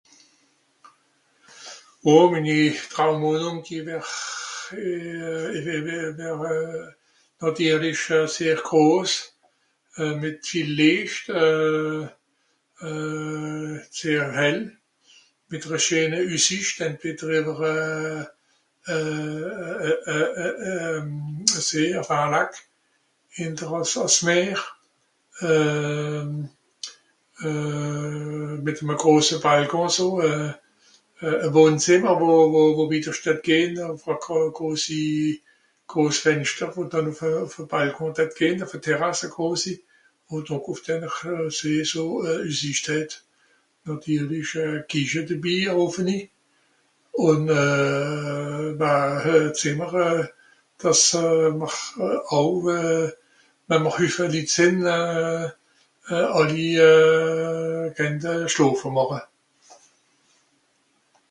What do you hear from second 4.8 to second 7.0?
euh...